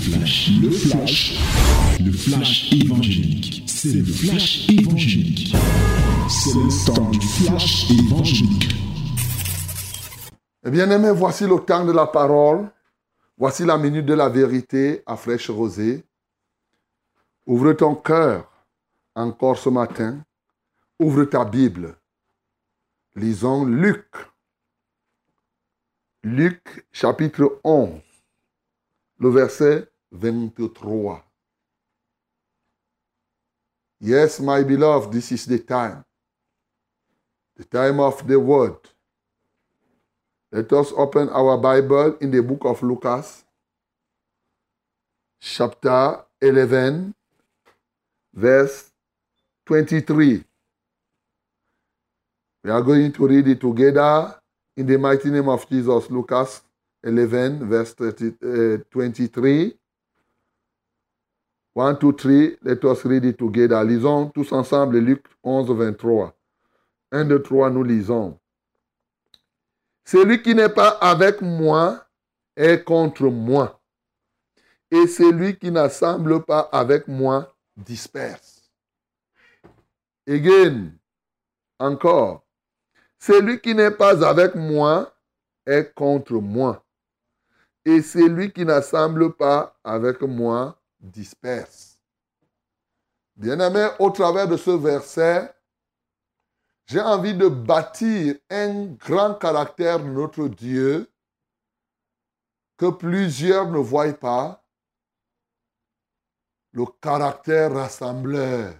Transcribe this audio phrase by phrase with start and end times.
[0.00, 1.38] flash, le flash,
[2.00, 3.64] le flash évangélique.
[3.66, 5.54] C'est le flash évangélique.
[6.28, 8.74] C'est le temps du flash évangélique.
[10.64, 12.70] Eh bien aimé, voici le temps de la parole.
[13.36, 16.04] Voici la minute de la vérité à fraîche rosée.
[17.46, 18.50] Ouvre ton cœur
[19.14, 20.24] encore ce matin.
[20.98, 21.94] Ouvre ta Bible.
[23.16, 24.06] Lisons Luc.
[26.22, 27.98] Luc chapitre 11,
[29.20, 31.22] le verset 23.
[34.00, 36.04] Yes, my beloved, this is the time.
[37.56, 38.76] The time of the word.
[40.50, 43.44] Let us open our Bible in the book of Lucas,
[45.40, 47.14] chapter 11,
[48.32, 48.90] verse
[49.66, 50.42] 23.
[52.64, 54.34] We are going to read it together
[54.76, 56.10] in the mighty name of Jesus.
[56.10, 56.62] Lucas
[57.04, 59.79] 11, verse 30, uh, 23.
[61.74, 62.58] 1, 2, 3.
[62.62, 63.82] Let us read it together.
[63.84, 66.34] Lisons tous ensemble Luc 11, 23.
[67.12, 68.38] 1, 2, 3, nous lisons.
[70.04, 72.04] Celui qui n'est pas avec moi
[72.56, 73.80] est contre moi.
[74.90, 78.68] Et celui qui n'assemble pas avec moi disperse.
[80.28, 80.92] Again,
[81.78, 82.44] encore.
[83.18, 85.12] Celui qui n'est pas avec moi
[85.66, 86.84] est contre moi.
[87.84, 91.98] Et celui qui n'assemble pas avec moi disperse.
[93.36, 95.54] Bien-aimé, au travers de ce verset,
[96.86, 101.10] j'ai envie de bâtir un grand caractère de notre Dieu
[102.76, 104.64] que plusieurs ne voient pas,
[106.72, 108.74] le caractère rassembleur.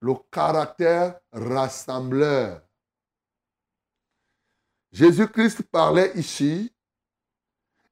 [0.00, 2.60] Le caractère rassembleur.
[4.90, 6.72] Jésus-Christ parlait ici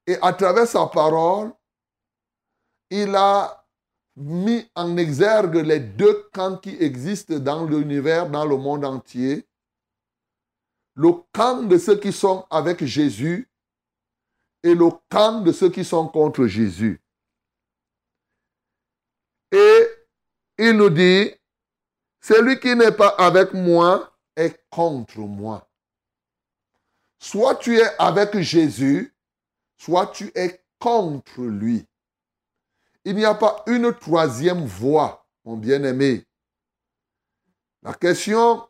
[0.05, 1.51] et à travers sa parole,
[2.91, 3.65] il a
[4.17, 9.47] mis en exergue les deux camps qui existent dans l'univers, dans le monde entier.
[10.93, 13.49] Le camp de ceux qui sont avec Jésus
[14.61, 17.01] et le camp de ceux qui sont contre Jésus.
[19.53, 19.87] Et
[20.57, 21.31] il nous dit,
[22.19, 25.67] celui qui n'est pas avec moi est contre moi.
[27.19, 29.15] Soit tu es avec Jésus,
[29.77, 31.87] soit tu es contre lui.
[33.03, 36.25] Il n'y a pas une troisième voie, mon bien-aimé.
[37.81, 38.67] La question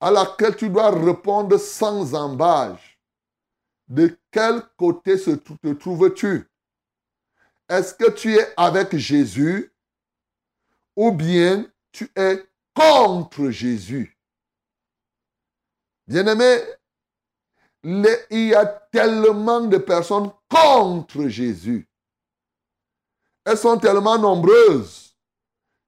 [0.00, 3.00] à laquelle tu dois répondre sans embâge,
[3.88, 6.50] de quel côté te trouves-tu?
[7.68, 9.72] Est-ce que tu es avec Jésus
[10.94, 14.18] ou bien tu es contre Jésus?
[16.06, 16.60] Bien-aimé,
[17.82, 21.88] il y a tellement de personnes contre Jésus
[23.44, 25.14] elles sont tellement nombreuses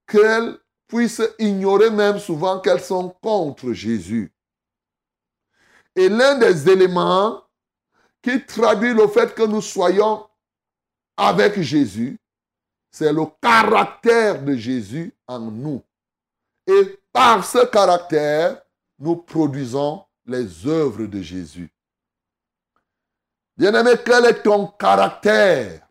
[0.06, 4.32] qu'elles puissent ignorer même souvent qu'elles sont contre Jésus.
[5.94, 7.42] Et l'un des éléments
[8.22, 10.26] qui traduit le fait que nous soyons
[11.16, 12.18] avec Jésus,
[12.90, 15.82] c'est le caractère de Jésus en nous.
[16.66, 18.62] Et par ce caractère,
[18.98, 21.70] nous produisons les œuvres de Jésus.
[23.56, 25.85] Bien-aimé, quel est ton caractère?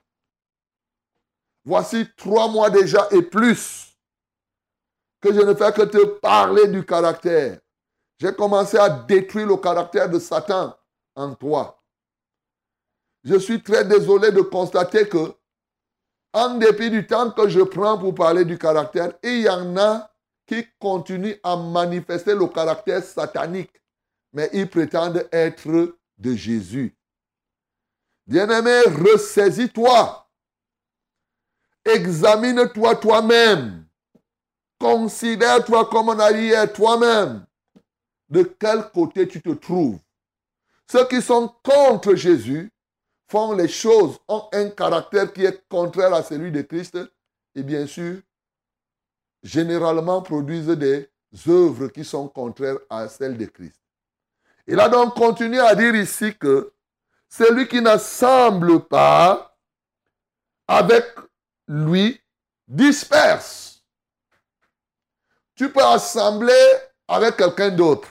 [1.65, 3.97] Voici trois mois déjà et plus
[5.19, 7.59] que je ne fais que te parler du caractère.
[8.19, 10.77] J'ai commencé à détruire le caractère de Satan
[11.15, 11.83] en toi.
[13.23, 15.33] Je suis très désolé de constater que,
[16.31, 20.11] en dépit du temps que je prends pour parler du caractère, il y en a
[20.45, 23.81] qui continuent à manifester le caractère satanique,
[24.31, 26.95] mais ils prétendent être de Jésus.
[28.27, 30.25] Bien-aimé, ressaisis-toi.
[31.85, 33.85] Examine-toi toi-même.
[34.79, 37.46] Considère-toi comme un allié toi-même.
[38.28, 40.00] De quel côté tu te trouves?
[40.91, 42.72] Ceux qui sont contre Jésus
[43.28, 46.98] font les choses, ont un caractère qui est contraire à celui de Christ
[47.56, 48.19] et bien sûr,
[49.42, 51.09] généralement produisent des
[51.48, 53.80] œuvres qui sont contraires à celles de Christ.
[54.68, 56.74] Il a donc continué à dire ici que
[57.30, 59.56] celui qui n'assemble pas
[60.68, 61.06] avec
[61.67, 62.21] lui
[62.67, 63.83] disperse.
[65.56, 66.53] Tu peux assembler
[67.07, 68.09] avec quelqu'un d'autre.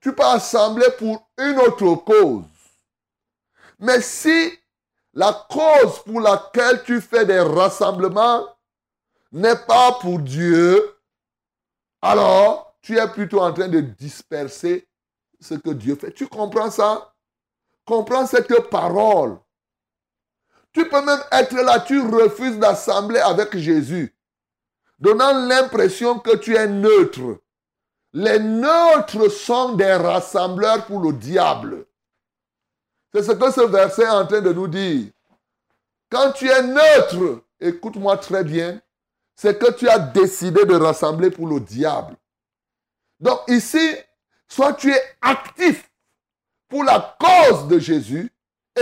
[0.00, 2.44] Tu peux assembler pour une autre cause.
[3.78, 4.58] Mais si
[5.14, 8.46] la cause pour laquelle tu fais des rassemblements
[9.32, 10.96] n'est pas pour Dieu,
[12.02, 14.88] alors tu es plutôt en train de disperser
[15.40, 16.12] ce que Dieu fait.
[16.12, 17.14] Tu comprends ça?
[17.84, 19.38] Comprends cette parole.
[20.72, 24.14] Tu peux même être là, tu refuses d'assembler avec Jésus,
[24.98, 27.40] donnant l'impression que tu es neutre.
[28.12, 31.86] Les neutres sont des rassembleurs pour le diable.
[33.12, 35.10] C'est ce que ce verset est en train de nous dire.
[36.10, 38.80] Quand tu es neutre, écoute-moi très bien,
[39.34, 42.16] c'est que tu as décidé de rassembler pour le diable.
[43.20, 43.96] Donc ici,
[44.48, 45.90] soit tu es actif
[46.68, 48.32] pour la cause de Jésus,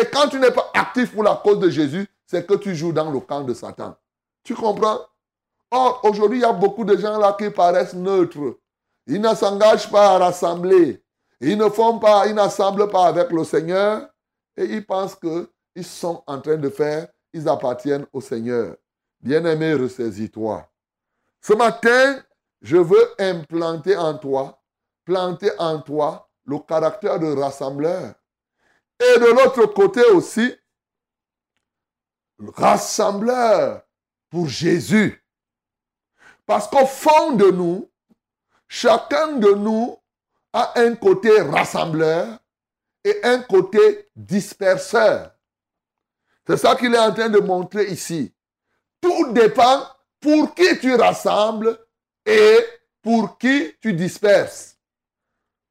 [0.00, 2.92] et quand tu n'es pas actif pour la cause de Jésus, c'est que tu joues
[2.92, 3.96] dans le camp de Satan.
[4.42, 5.00] Tu comprends?
[5.70, 8.58] Or, aujourd'hui, il y a beaucoup de gens là qui paraissent neutres.
[9.06, 11.02] Ils ne s'engagent pas à rassembler.
[11.40, 14.08] Ils ne font pas, ils n'assemblent pas avec le Seigneur.
[14.56, 18.76] Et ils pensent qu'ils sont en train de faire, ils appartiennent au Seigneur.
[19.20, 20.66] Bien-aimé, ressaisis-toi.
[21.40, 22.20] Ce matin,
[22.62, 24.60] je veux implanter en toi,
[25.04, 28.14] planter en toi le caractère de rassembleur.
[29.00, 30.54] Et de l'autre côté aussi,
[32.38, 33.82] rassembleur
[34.30, 35.22] pour Jésus.
[36.46, 37.90] Parce qu'au fond de nous,
[38.68, 39.98] chacun de nous
[40.52, 42.38] a un côté rassembleur
[43.04, 45.32] et un côté disperseur.
[46.46, 48.32] C'est ça qu'il est en train de montrer ici.
[49.00, 49.86] Tout dépend
[50.20, 51.78] pour qui tu rassembles
[52.24, 52.58] et
[53.02, 54.78] pour qui tu disperses.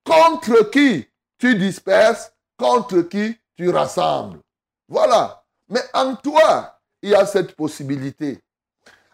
[0.03, 1.07] Contre qui
[1.37, 4.39] tu disperses, contre qui tu rassembles.
[4.87, 5.43] Voilà.
[5.69, 8.39] Mais en toi, il y a cette possibilité.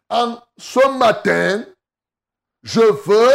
[0.10, 1.66] En ce matin,
[2.64, 3.32] je veux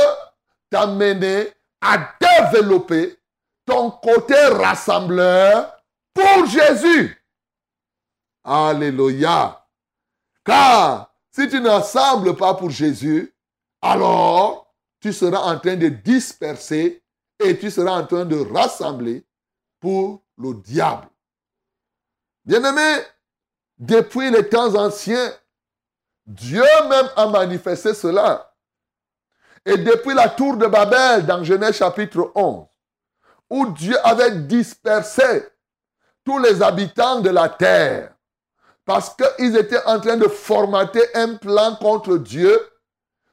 [0.70, 2.14] t'amener à
[2.52, 3.18] développer
[3.64, 5.76] ton côté rassembleur
[6.14, 7.22] pour Jésus.
[8.44, 9.66] Alléluia.
[10.44, 13.34] Car si tu n'assembles pas pour Jésus,
[13.82, 17.02] alors tu seras en train de disperser
[17.38, 19.25] et tu seras en train de rassembler
[19.86, 21.06] pour le diable.
[22.44, 23.04] Bien-aimé,
[23.78, 25.32] depuis les temps anciens,
[26.26, 28.52] Dieu même a manifesté cela.
[29.64, 32.66] Et depuis la tour de Babel, dans Genèse chapitre 11,
[33.48, 35.46] où Dieu avait dispersé
[36.24, 38.12] tous les habitants de la terre,
[38.84, 42.58] parce qu'ils étaient en train de formater un plan contre Dieu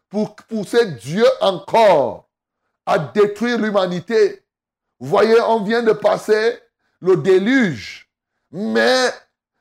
[0.07, 2.29] pour pousser Dieu encore
[2.85, 4.42] à détruire l'humanité.
[4.99, 6.59] Vous voyez, on vient de passer
[6.99, 8.09] le déluge,
[8.51, 9.09] mais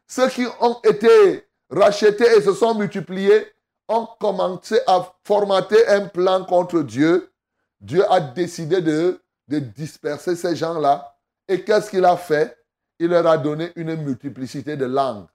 [0.06, 3.46] ceux qui ont été rachetés et se sont multipliés
[3.88, 7.32] ont commencé à formater un plan contre Dieu.
[7.80, 11.14] Dieu a décidé de, disperser ces gens-là.
[11.48, 12.56] Et qu'est-ce qu'il a fait?
[12.98, 15.26] Il leur a donné une multiplicité de langues.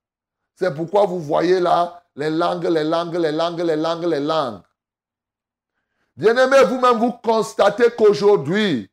[0.55, 4.61] C'est pourquoi vous voyez là les langues, les langues, les langues, les langues, les langues.
[6.15, 8.89] Bien-aimés, vous-même, vous constatez qu'aujourd'hui,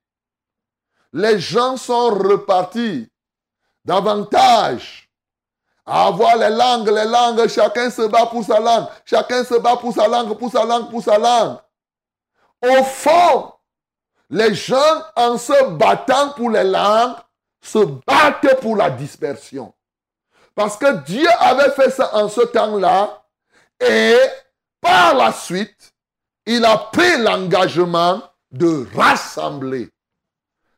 [1.15, 3.09] les gens sont repartis
[3.85, 5.09] davantage
[5.87, 9.77] à avoir les langues, les langues, chacun se bat pour sa langue, chacun se bat
[9.77, 11.59] pour sa langue, pour sa langue, pour sa langue.
[12.63, 13.53] Au fond,
[14.29, 17.15] les gens, en se battant pour les langues,
[17.63, 19.73] se battent pour la dispersion.
[20.57, 23.23] Parce que Dieu avait fait ça en ce temps-là.
[23.79, 24.17] Et
[24.81, 25.93] par la suite,
[26.47, 28.21] il a pris l'engagement
[28.51, 29.94] de rassembler.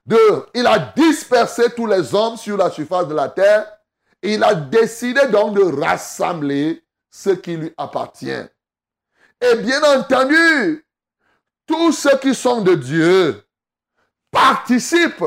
[0.06, 3.70] De, il a dispersé tous les hommes sur la surface de la terre.
[4.22, 8.46] Il a décidé donc de rassembler ce qui lui appartient.
[9.40, 10.86] Et bien entendu,
[11.66, 13.42] tous ceux qui sont de Dieu
[14.30, 15.25] participent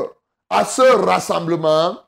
[0.48, 1.98] à ce rassemblement,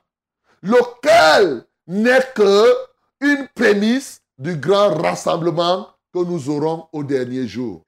[0.61, 2.73] lequel n'est que
[3.19, 7.83] une prémisse du grand rassemblement que nous aurons au dernier jour.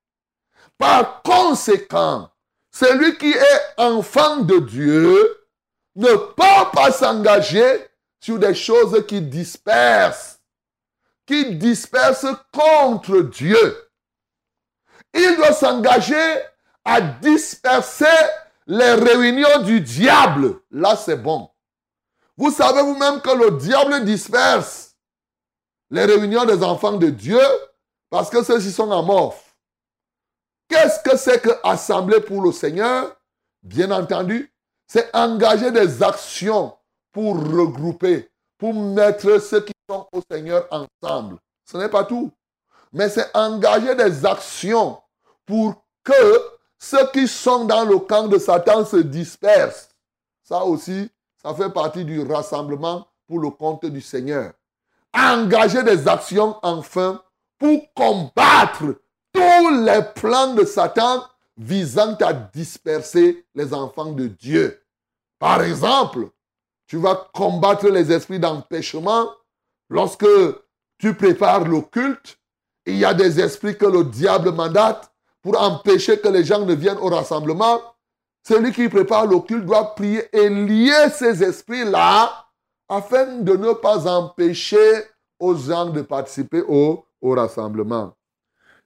[0.78, 2.30] Par conséquent,
[2.76, 5.46] celui qui est enfant de Dieu
[5.96, 7.88] ne peut pas s'engager
[8.20, 10.42] sur des choses qui dispersent,
[11.26, 13.90] qui dispersent contre Dieu.
[15.14, 16.42] Il doit s'engager
[16.84, 18.06] à disperser
[18.68, 20.60] les réunions du diable.
[20.70, 21.50] Là, c'est bon.
[22.36, 24.98] Vous savez vous-même que le diable disperse
[25.92, 27.40] les réunions des enfants de Dieu
[28.10, 29.45] parce que ceux-ci sont amorphes.
[30.68, 33.16] Qu'est-ce que c'est que assembler pour le Seigneur?
[33.62, 34.52] Bien entendu,
[34.88, 36.76] c'est engager des actions
[37.12, 41.38] pour regrouper, pour mettre ceux qui sont au Seigneur ensemble.
[41.66, 42.32] Ce n'est pas tout.
[42.92, 45.02] Mais c'est engager des actions
[45.46, 46.42] pour que
[46.78, 49.90] ceux qui sont dans le camp de Satan se dispersent.
[50.44, 51.10] Ça aussi,
[51.42, 54.54] ça fait partie du rassemblement pour le compte du Seigneur.
[55.14, 57.22] Engager des actions enfin
[57.58, 58.96] pour combattre
[59.36, 61.24] tous les plans de Satan
[61.58, 64.82] visant à disperser les enfants de Dieu.
[65.40, 66.30] Par exemple,
[66.88, 69.30] tu vas combattre les esprits d'empêchement
[69.90, 70.26] lorsque
[70.98, 72.38] tu prépares le culte,
[72.86, 75.12] il y a des esprits que le diable mandate
[75.42, 77.82] pour empêcher que les gens ne viennent au rassemblement.
[78.48, 82.46] Celui qui prépare le doit prier et lier ces esprits-là
[82.88, 85.04] afin de ne pas empêcher
[85.40, 88.14] aux gens de participer au rassemblement.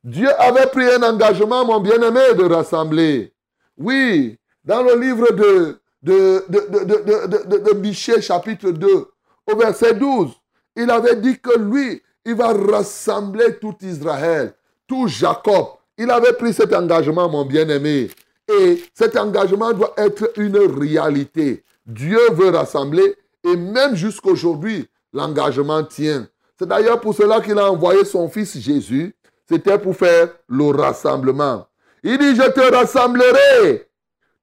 [0.04, 3.34] Dieu avait pris un engagement, mon bien-aimé, de rassembler.
[3.78, 9.08] Oui, dans le livre de, de, de, de, Michée, chapitre 2,
[9.48, 10.32] au verset 12,
[10.76, 14.54] il avait dit que lui, il va rassembler tout Israël,
[14.88, 15.68] tout Jacob.
[15.98, 18.10] Il avait pris cet engagement, mon bien-aimé.
[18.48, 21.64] Et cet engagement doit être une réalité.
[21.86, 26.28] Dieu veut rassembler et même jusqu'aujourd'hui, l'engagement tient.
[26.58, 29.16] C'est d'ailleurs pour cela qu'il a envoyé son fils Jésus.
[29.50, 31.66] C'était pour faire le rassemblement.
[32.04, 33.90] Il dit, je te rassemblerai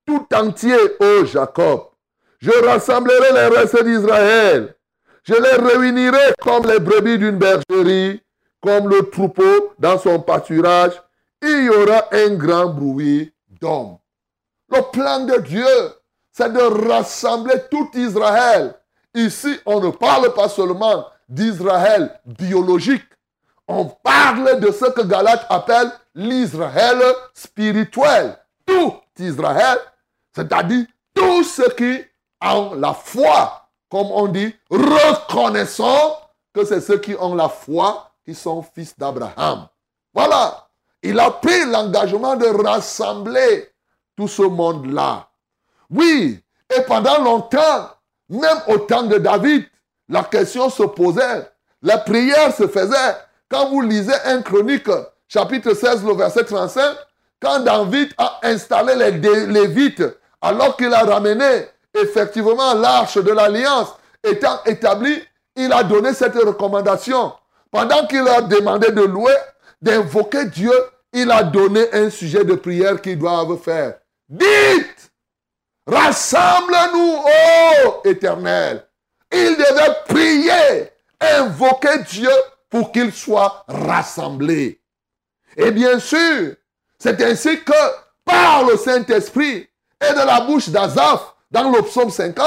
[0.04, 1.90] tout entier, ô Jacob.
[2.40, 4.74] Je rassemblerai les restes d'Israël.
[5.22, 8.20] Je les réunirai comme les brebis d'une bergerie,
[8.60, 11.00] comme le troupeau dans son pâturage.
[11.40, 13.98] Il y aura un grand bruit d'hommes.
[14.70, 15.66] Le plan de Dieu,
[16.32, 18.74] c'est de rassembler tout Israël.
[19.14, 23.04] Ici, on ne parle pas seulement d'Israël biologique.
[23.68, 27.00] On parle de ce que Galate appelle l'Israël
[27.34, 28.38] spirituel.
[28.64, 29.78] Tout Israël,
[30.34, 32.04] c'est-à-dire tous ceux qui
[32.42, 36.18] ont la foi, comme on dit, reconnaissant
[36.52, 39.68] que c'est ceux qui ont la foi qui sont fils d'Abraham.
[40.12, 40.68] Voilà.
[41.02, 43.70] Il a pris l'engagement de rassembler
[44.16, 45.28] tout ce monde-là.
[45.90, 46.42] Oui,
[46.74, 47.90] et pendant longtemps,
[48.28, 49.66] même au temps de David,
[50.08, 51.48] la question se posait,
[51.82, 53.16] la prière se faisait.
[53.48, 54.90] Quand vous lisez un chronique,
[55.28, 56.96] chapitre 16, le verset 35,
[57.40, 60.02] quand David a installé les Lévites,
[60.40, 65.22] alors qu'il a ramené effectivement l'arche de l'alliance étant établie,
[65.54, 67.32] il a donné cette recommandation.
[67.70, 69.34] Pendant qu'il a demandé de louer,
[69.80, 70.72] d'invoquer Dieu,
[71.12, 73.94] il a donné un sujet de prière qu'ils doivent faire.
[74.28, 75.12] Dites,
[75.86, 78.84] rassemble-nous, ô éternel.
[79.32, 82.30] Il devait prier, invoquer Dieu
[82.76, 84.82] pour qu'il soit rassemblé.
[85.56, 86.56] Et bien sûr,
[86.98, 87.72] c'est ainsi que
[88.22, 89.66] par le Saint-Esprit
[89.98, 92.46] et de la bouche d'Azaph, dans le psaume 50,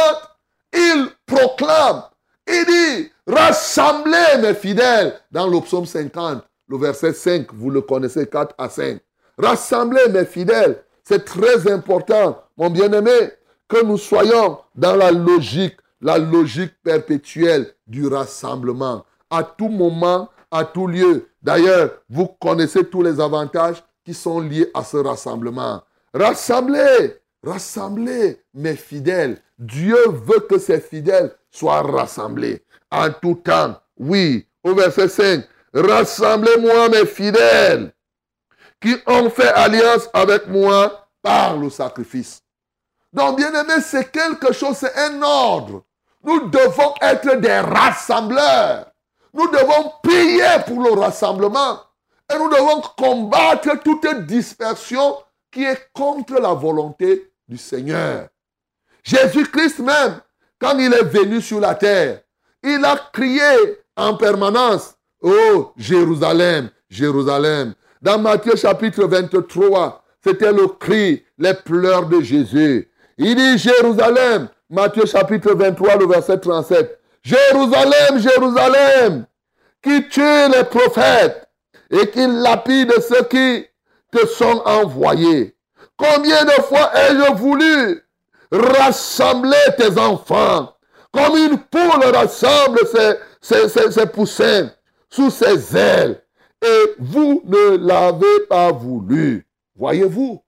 [0.71, 2.03] il proclame,
[2.47, 8.27] il dit, rassemblez mes fidèles, dans le psaume 50, le verset 5, vous le connaissez,
[8.27, 8.99] 4 à 5.
[9.35, 13.31] Rassemblez mes fidèles, c'est très important, mon bien-aimé,
[13.67, 19.05] que nous soyons dans la logique, la logique perpétuelle du rassemblement.
[19.29, 21.29] À tout moment, à tout lieu.
[21.41, 25.83] D'ailleurs, vous connaissez tous les avantages qui sont liés à ce rassemblement.
[26.13, 29.41] Rassemblez, rassemblez mes fidèles.
[29.57, 33.75] Dieu veut que ses fidèles soient rassemblés en tout temps.
[33.97, 37.93] Oui, au verset 5, rassemblez-moi mes fidèles
[38.81, 42.41] qui ont fait alliance avec moi par le sacrifice.
[43.11, 45.83] Donc, bien aimé, c'est quelque chose, c'est un ordre.
[46.23, 48.88] Nous devons être des rassembleurs.
[49.33, 51.79] Nous devons prier pour le rassemblement.
[52.31, 55.17] Et nous devons combattre toute dispersion
[55.51, 58.27] qui est contre la volonté du Seigneur.
[59.03, 60.19] Jésus-Christ même,
[60.59, 62.21] quand il est venu sur la terre,
[62.63, 67.73] il a crié en permanence, Oh Jérusalem, Jérusalem.
[68.01, 72.89] Dans Matthieu chapitre 23, c'était le cri, les pleurs de Jésus.
[73.17, 76.98] Il dit Jérusalem, Matthieu chapitre 23, le verset 37.
[77.23, 79.25] Jérusalem, Jérusalem,
[79.81, 81.49] qui tue les prophètes
[81.89, 83.65] et qui lapide ceux qui
[84.11, 85.55] te sont envoyés.
[85.97, 88.03] Combien de fois ai-je voulu
[88.51, 90.73] rassembler tes enfants
[91.11, 92.79] comme une poule rassemble
[93.41, 94.71] ses, poussins
[95.09, 96.21] sous ses ailes
[96.61, 99.47] et vous ne l'avez pas voulu.
[99.75, 100.43] Voyez-vous,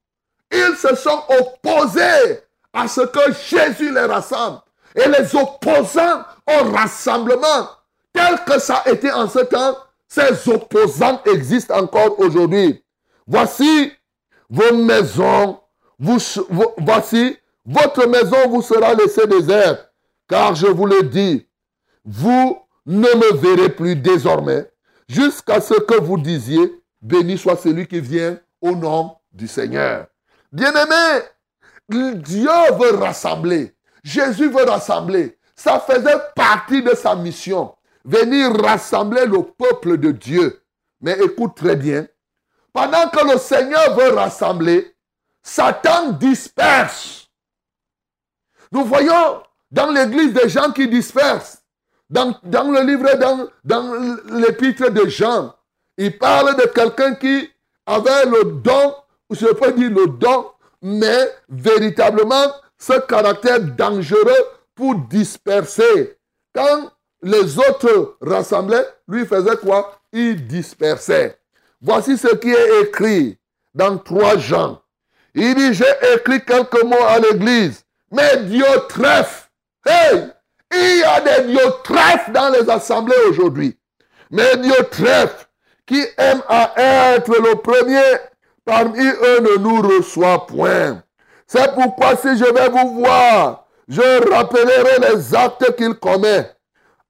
[0.51, 2.40] ils se sont opposés
[2.74, 4.62] à ce que Jésus les rassemble.
[4.96, 7.70] Et les opposants au rassemblement,
[8.14, 12.84] tel que ça a été en ce temps, ces opposants existent encore aujourd'hui.
[13.26, 13.92] Voici
[14.50, 15.60] vos maisons,
[15.98, 19.90] voici votre maison vous sera laissée déserte.
[20.28, 21.48] Car je vous le dis,
[22.04, 24.70] vous ne me verrez plus désormais
[25.08, 30.08] jusqu'à ce que vous disiez, béni soit celui qui vient au nom du Seigneur.
[30.52, 31.24] Bien-aimé,
[31.90, 33.74] Dieu veut rassembler.
[34.03, 35.38] Jésus veut rassembler.
[35.55, 37.75] Ça faisait partie de sa mission.
[38.03, 40.62] Venir rassembler le peuple de Dieu.
[41.01, 42.08] Mais écoute très bien.
[42.74, 44.96] Pendant que le Seigneur veut rassembler,
[45.43, 47.27] Satan disperse.
[48.72, 51.62] Nous voyons dans l'église des gens qui dispersent.
[52.10, 55.55] Dans, le livre, dans, dans l'épître de Jean,
[55.98, 57.50] il parle de quelqu'un qui
[57.86, 58.96] avait le don,
[59.29, 62.51] je peux dire le don, mais véritablement
[62.82, 66.18] ce caractère dangereux pour disperser.
[66.54, 70.00] Quand les autres rassemblaient, lui faisait quoi?
[70.12, 71.38] Il dispersait.
[71.80, 73.38] Voici ce qui est écrit
[73.74, 74.82] dans 3 Jean.
[75.36, 79.50] Il dit, j'ai écrit quelques mots à l'église, mais Diotrephe,
[79.86, 80.28] hey,
[80.74, 83.78] il y a des Diotrephes dans les assemblées aujourd'hui.
[84.32, 85.48] Mais Diotrephe,
[85.86, 86.74] qui aime à
[87.16, 88.18] être le premier
[88.66, 91.04] parmi eux, ne nous reçoit point.
[91.53, 96.50] C'est pourquoi si je vais vous voir, je rappellerai les actes qu'il commet.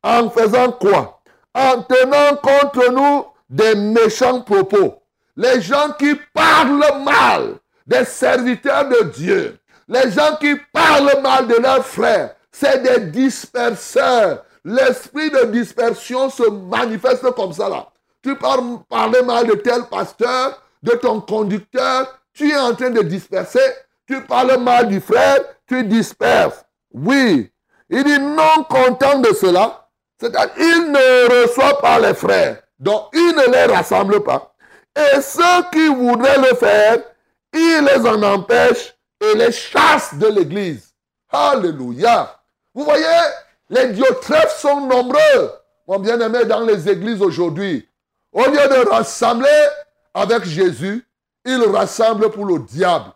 [0.01, 1.21] En faisant quoi?
[1.53, 5.03] En tenant contre nous des méchants propos.
[5.37, 9.59] Les gens qui parlent mal des serviteurs de Dieu.
[9.87, 14.43] Les gens qui parlent mal de leurs frères, c'est des disperseurs.
[14.65, 17.89] L'esprit de dispersion se manifeste comme ça là.
[18.23, 23.59] Tu parles mal de tel pasteur, de ton conducteur, tu es en train de disperser.
[24.11, 26.65] Tu parles mal du frère, tu disperses.
[26.93, 27.49] Oui.
[27.89, 29.87] Il dit non content de cela.
[30.19, 32.61] C'est-à-dire, il ne reçoit pas les frères.
[32.77, 34.53] Donc, il ne les rassemble pas.
[34.97, 36.97] Et ceux qui voudraient le faire,
[37.53, 40.93] il les en empêche et les chasse de l'église.
[41.29, 42.37] Alléluia.
[42.73, 43.05] Vous voyez,
[43.69, 45.53] les diotrephes sont nombreux,
[45.87, 47.87] mon bien-aimé, dans les églises aujourd'hui.
[48.33, 49.67] Au lieu de rassembler
[50.13, 51.07] avec Jésus,
[51.45, 53.13] ils rassemblent pour le diable.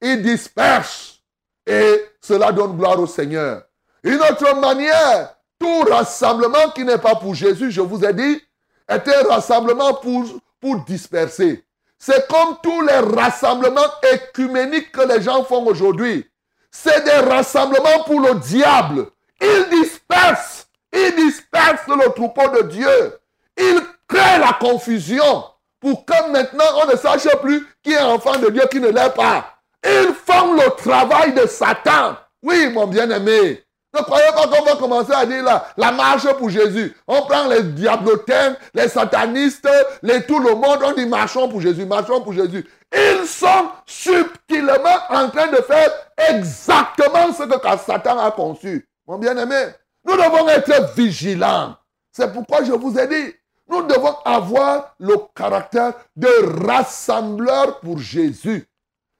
[0.00, 1.20] Ils dispersent.
[1.66, 3.62] Et cela donne gloire au Seigneur.
[4.02, 8.40] Une autre manière, tout rassemblement qui n'est pas pour Jésus, je vous ai dit,
[8.88, 10.24] est un rassemblement pour,
[10.60, 11.64] pour disperser.
[11.98, 13.80] C'est comme tous les rassemblements
[14.12, 16.30] écuméniques que les gens font aujourd'hui.
[16.70, 19.06] C'est des rassemblements pour le diable.
[19.40, 20.68] Ils dispersent.
[20.92, 23.18] Ils dispersent le troupeau de Dieu.
[23.56, 25.44] Ils créent la confusion
[25.80, 29.14] pour que maintenant on ne sache plus qui est enfant de Dieu, qui ne l'est
[29.14, 29.57] pas.
[29.84, 32.16] Ils font le travail de Satan.
[32.42, 33.64] Oui, mon bien-aimé.
[33.94, 36.94] Ne croyez pas qu'on va commencer à dire là, la marche pour Jésus.
[37.06, 39.68] On prend les diablotins, les satanistes,
[40.02, 42.66] les, tout le monde, on dit marchons pour Jésus, marchons pour Jésus.
[42.94, 45.90] Ils sont subtilement en train de faire
[46.30, 48.86] exactement ce que Satan a conçu.
[49.06, 49.68] Mon bien-aimé,
[50.06, 51.74] nous devons être vigilants.
[52.12, 53.34] C'est pourquoi je vous ai dit,
[53.68, 58.66] nous devons avoir le caractère de rassembleur pour Jésus.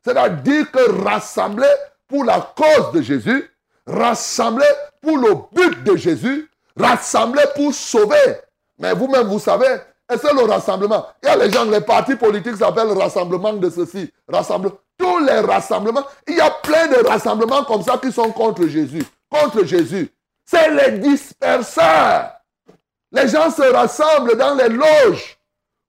[0.04, 1.68] C'est-à-dire que rassembler
[2.06, 3.50] pour la cause de Jésus,
[3.86, 4.66] rassembler
[5.00, 8.40] pour le but de Jésus, rassembler pour sauver.
[8.78, 9.80] Mais vous-même, vous savez,
[10.10, 11.06] et c'est le rassemblement.
[11.22, 14.76] Il y a les gens, les partis politiques s'appellent rassemblement de ceci, rassemblement.
[14.96, 19.04] Tous les rassemblements, il y a plein de rassemblements comme ça qui sont contre Jésus.
[19.30, 20.10] Contre Jésus.
[20.44, 22.32] C'est les disperseurs.
[23.12, 25.38] Les gens se rassemblent dans les loges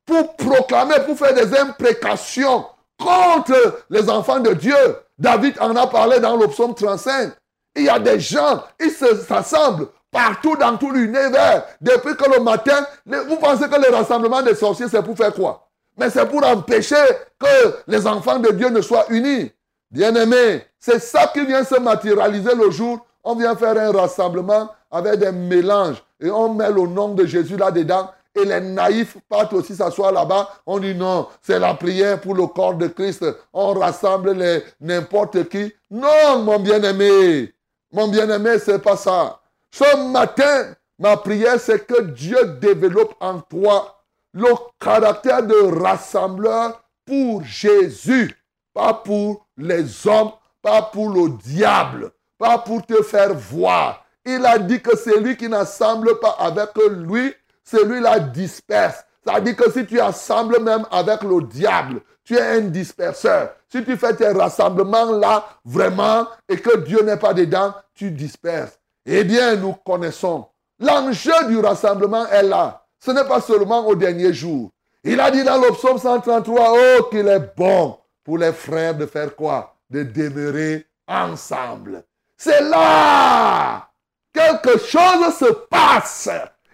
[0.05, 2.65] pour proclamer, pour faire des imprécations
[2.99, 4.75] contre les enfants de Dieu.
[5.17, 7.33] David en a parlé dans le psaume 35.
[7.75, 11.63] Il y a des gens, ils s'assemblent partout dans tout l'univers.
[11.81, 15.67] Depuis que le matin, vous pensez que le rassemblement des sorciers, c'est pour faire quoi?
[15.97, 16.95] Mais c'est pour empêcher
[17.39, 19.51] que les enfants de Dieu ne soient unis.
[19.91, 23.05] Bien-aimés, c'est ça qui vient se matérialiser le jour.
[23.23, 27.57] On vient faire un rassemblement avec des mélanges et on met le nom de Jésus
[27.57, 28.09] là-dedans.
[28.45, 30.49] Les naïfs partent aussi s'asseoir là-bas.
[30.65, 33.25] On dit non, c'est la prière pour le corps de Christ.
[33.53, 35.73] On rassemble les n'importe qui.
[35.89, 37.53] Non, mon bien-aimé.
[37.91, 39.39] Mon bien-aimé, c'est pas ça.
[39.71, 44.49] Ce matin, ma prière, c'est que Dieu développe en toi le
[44.79, 48.35] caractère de rassembleur pour Jésus,
[48.73, 54.05] pas pour les hommes, pas pour le diable, pas pour te faire voir.
[54.25, 57.33] Il a dit que celui qui n'assemble pas avec lui,
[57.69, 59.05] celui-là disperse.
[59.25, 63.53] Ça dit que si tu assembles même avec le diable, tu es un disperseur.
[63.71, 68.79] Si tu fais tes rassemblements là, vraiment, et que Dieu n'est pas dedans, tu disperses.
[69.05, 70.47] Eh bien, nous connaissons.
[70.79, 72.85] L'enjeu du rassemblement est là.
[72.99, 74.71] Ce n'est pas seulement au dernier jour.
[75.03, 79.05] Il a dit dans le psaume 133, oh, qu'il est bon pour les frères de
[79.05, 79.75] faire quoi?
[79.89, 82.03] De demeurer ensemble.
[82.37, 83.89] C'est là
[84.33, 86.29] quelque chose se passe.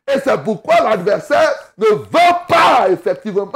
[0.08, 3.52] Et c'est pourquoi l'adversaire ne veut pas, effectivement.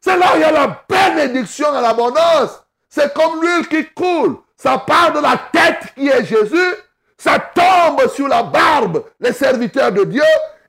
[0.00, 2.62] C'est là où il y a la bénédiction à l'abondance.
[2.88, 4.36] C'est comme l'huile qui coule.
[4.56, 6.74] Ça part de la tête qui est Jésus.
[7.16, 10.22] Ça tombe sur la barbe, les serviteurs de Dieu.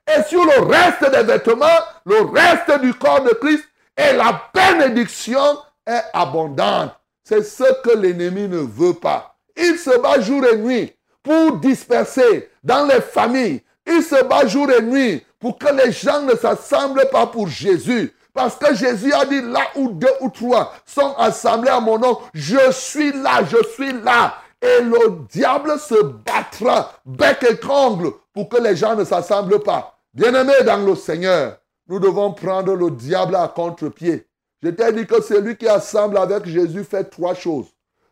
[0.06, 1.66] Et sur le reste des vêtements,
[2.04, 3.64] le reste du corps de Christ.
[3.96, 6.92] Et la bénédiction est abondante.
[7.24, 9.36] C'est ce que l'ennemi ne veut pas.
[9.56, 14.70] Il se bat jour et nuit pour disperser dans les familles, Il se bat jour
[14.70, 18.12] et nuit pour que les gens ne s'assemblent pas pour Jésus.
[18.34, 22.18] Parce que Jésus a dit là où deux ou trois sont assemblés à mon nom,
[22.34, 24.34] je suis là, je suis là.
[24.60, 29.98] Et le diable se battra bec et congle pour que les gens ne s'assemblent pas.
[30.12, 34.26] Bien-aimés dans le Seigneur, nous devons prendre le diable à contre-pied.
[34.62, 37.66] Je t'ai dit que celui qui assemble avec Jésus fait trois choses.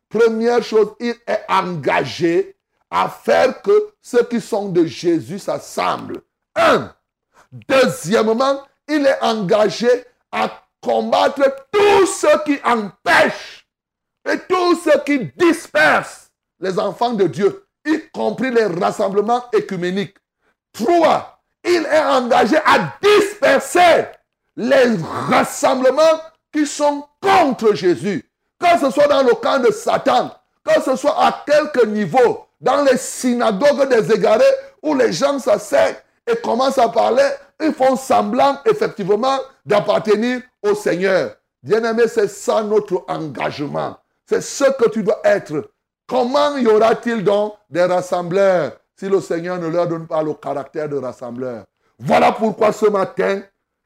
[0.08, 2.53] Première chose, il est engagé
[2.94, 6.22] à faire que ceux qui sont de Jésus s'assemblent.
[6.54, 6.94] Un.
[7.50, 9.88] Deuxièmement, il est engagé
[10.30, 13.66] à combattre tous ceux qui empêchent
[14.30, 16.30] et tous ceux qui dispersent
[16.60, 20.16] les enfants de Dieu, y compris les rassemblements écuméniques.
[20.72, 24.06] Trois, il est engagé à disperser
[24.56, 24.96] les
[25.28, 26.20] rassemblements
[26.52, 28.30] qui sont contre Jésus.
[28.60, 30.30] Que ce soit dans le camp de Satan,
[30.64, 34.42] que ce soit à quelque niveau, dans les synagogues des égarés
[34.82, 35.96] où les gens s'asseyent
[36.26, 37.28] et commencent à parler,
[37.60, 41.36] ils font semblant effectivement d'appartenir au Seigneur.
[41.62, 43.98] Bien-aimé, c'est ça notre engagement.
[44.26, 45.70] C'est ce que tu dois être.
[46.06, 50.88] Comment y aura-t-il donc des rassembleurs si le Seigneur ne leur donne pas le caractère
[50.88, 51.64] de rassembleur?
[51.98, 53.42] Voilà pourquoi ce matin,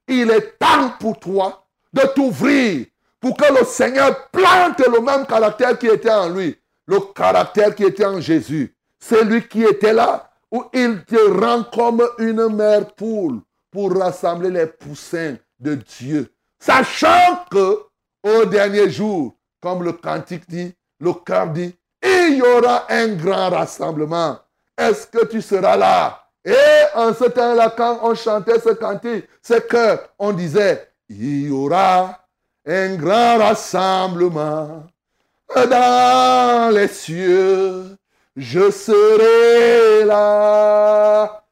[0.06, 2.86] il est temps pour toi de t'ouvrir
[3.20, 6.56] pour que le Seigneur plante le même caractère qui était en lui,
[6.88, 8.74] le caractère qui était en Jésus.
[8.98, 14.50] C'est lui qui était là où il te rend comme une mère poule pour rassembler
[14.50, 16.32] les poussins de Dieu.
[16.58, 17.82] Sachant que
[18.24, 23.50] au dernier jour, comme le cantique dit, le cœur dit, il y aura un grand
[23.50, 24.38] rassemblement.
[24.76, 26.24] Est-ce que tu seras là?
[26.44, 26.54] Et
[26.94, 32.18] en ce temps-là, quand on chantait ce cantique, c'est que on disait, il y aura
[32.66, 34.86] un grand rassemblement
[35.54, 37.96] dans les cieux.
[38.36, 41.42] Je serai là.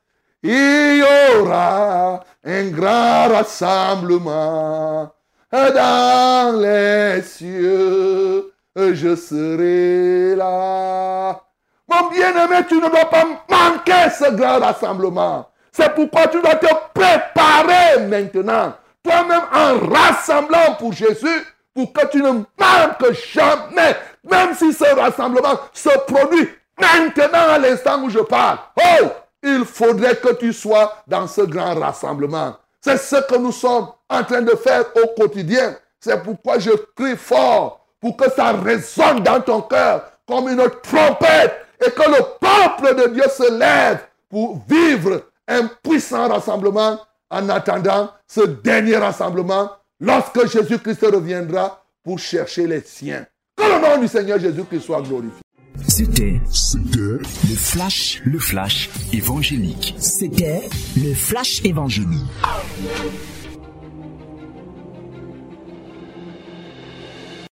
[0.43, 5.13] Il y aura un grand rassemblement
[5.51, 8.53] dans les cieux.
[8.77, 11.41] Je serai là.
[11.89, 15.49] Mon bien-aimé, tu ne dois pas manquer ce grand rassemblement.
[15.73, 18.75] C'est pourquoi tu dois te préparer maintenant.
[19.03, 21.45] Toi-même en rassemblant pour Jésus,
[21.77, 23.95] pour que tu ne manques jamais.
[24.25, 26.49] Même si ce rassemblement se produit
[26.81, 28.59] maintenant à l'instant où je parle.
[28.79, 29.09] Oh,
[29.43, 32.57] il faudrait que tu sois dans ce grand rassemblement.
[32.81, 35.77] C'est ce que nous sommes en train de faire au quotidien.
[36.01, 41.67] C'est pourquoi je crie fort pour que ça résonne dans ton cœur comme une trompette
[41.85, 43.99] et que le peuple de Dieu se lève
[44.31, 46.99] pour vivre un puissant rassemblement
[47.31, 53.27] en attendant ce dernier rassemblement lorsque Jésus-Christ reviendra pour chercher les siens.
[53.57, 55.41] Que le nom du Seigneur Jésus-Christ soit glorifié.
[55.89, 56.41] C'était,
[56.95, 57.21] le
[57.57, 59.95] flash, le flash évangélique.
[59.99, 62.25] C'était le flash évangélique.